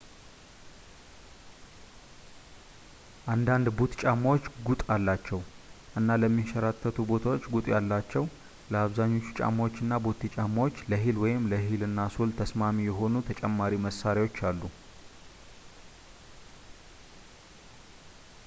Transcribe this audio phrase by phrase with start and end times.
[3.33, 5.41] አንዳንድ ቡት ጫማዎች ጉጥ አሏቸው
[5.99, 8.25] እና ለሚያሸራትቱ ቦታዎች ጉጥ ያላቸው
[8.73, 14.61] ለአብዛኞቹ ጫማዎች እና ቦቴ ጫማዎች ለሂል ወይም ለሂል እና ሶል ተስማሚ የሆኑ ተጨማሪ መሣሪያዎች አሉ